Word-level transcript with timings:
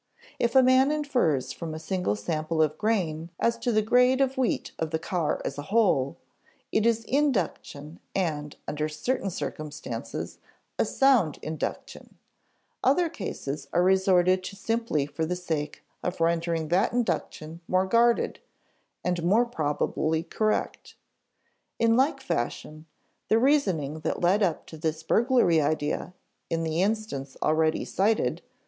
If 0.39 0.55
a 0.55 0.63
man 0.63 0.89
infers 0.89 1.51
from 1.51 1.75
a 1.75 1.79
single 1.79 2.15
sample 2.15 2.59
of 2.63 2.75
grain 2.79 3.29
as 3.39 3.55
to 3.59 3.71
the 3.71 3.83
grade 3.83 4.19
of 4.19 4.35
wheat 4.35 4.71
of 4.79 4.89
the 4.89 4.97
car 4.97 5.39
as 5.45 5.59
a 5.59 5.69
whole, 5.69 6.17
it 6.71 6.87
is 6.87 7.03
induction 7.05 7.99
and, 8.15 8.55
under 8.67 8.89
certain 8.89 9.29
circumstances, 9.29 10.39
a 10.79 10.85
sound 10.85 11.37
induction; 11.43 12.15
other 12.83 13.09
cases 13.09 13.67
are 13.73 13.83
resorted 13.83 14.43
to 14.45 14.55
simply 14.55 15.05
for 15.05 15.23
the 15.23 15.35
sake 15.35 15.83
of 16.01 16.19
rendering 16.19 16.69
that 16.69 16.93
induction 16.93 17.61
more 17.67 17.85
guarded, 17.85 18.39
and 19.03 19.21
more 19.23 19.45
probably 19.45 20.23
correct. 20.23 20.95
In 21.77 21.95
like 21.95 22.19
fashion, 22.21 22.87
the 23.27 23.37
reasoning 23.37 23.99
that 23.99 24.19
led 24.19 24.41
up 24.41 24.65
to 24.65 24.77
the 24.77 25.03
burglary 25.07 25.61
idea 25.61 26.15
in 26.49 26.63
the 26.63 26.81
instance 26.81 27.37
already 27.43 27.85
cited 27.85 28.37
(p. 28.37 28.43